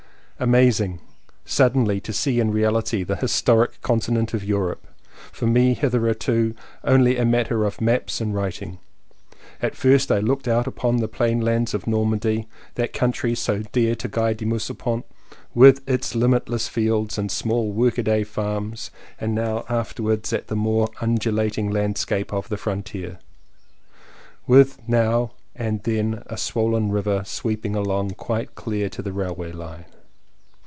[0.39, 1.01] Amazing!
[1.45, 4.87] suddenly to see in reality the historic continent of Europe,
[5.31, 8.79] for me hitherto only a matter of maps and writing.
[9.61, 14.07] At first I looked out upon the plainlands of Normandy— that country so dear to
[14.07, 15.05] Guy de Maupassant—
[15.63, 18.89] with its limitless fields and small workaday farms,
[19.19, 23.19] and afterwards at the more undulating landscape of the frontier,
[24.47, 29.85] with now and then a swollen river sweeping along quite near to the railway line.